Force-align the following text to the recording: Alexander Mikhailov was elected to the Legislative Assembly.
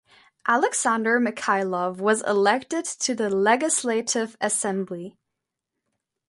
Alexander 0.47 1.19
Mikhailov 1.19 1.97
was 1.97 2.23
elected 2.23 2.85
to 2.85 3.13
the 3.13 3.29
Legislative 3.29 4.35
Assembly. 4.41 5.15